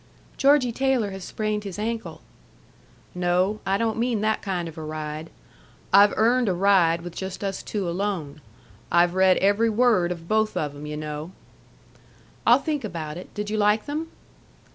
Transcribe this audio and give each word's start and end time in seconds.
"Georgie 0.35 0.71
Taylor 0.71 1.11
has 1.11 1.23
sprained 1.23 1.63
his 1.63 1.77
ankle." 1.77 2.21
"No, 3.13 3.59
I 3.67 3.77
don't 3.77 3.99
mean 3.99 4.21
that 4.21 4.41
kind 4.41 4.67
of 4.67 4.75
a 4.75 4.81
ride. 4.81 5.29
I've 5.93 6.17
earned 6.17 6.49
a 6.49 6.55
ride 6.55 7.01
with 7.03 7.15
just 7.15 7.43
us 7.43 7.61
two 7.61 7.87
alone. 7.87 8.41
I've 8.91 9.13
read 9.13 9.37
every 9.37 9.69
word 9.69 10.11
of 10.11 10.27
both 10.27 10.57
of 10.57 10.73
'em, 10.75 10.87
yu' 10.87 10.97
know." 10.97 11.33
"I'll 12.47 12.57
think 12.57 12.83
about 12.83 13.15
it. 13.15 13.31
Did 13.35 13.51
you 13.51 13.57
like 13.57 13.85
them?" 13.85 14.07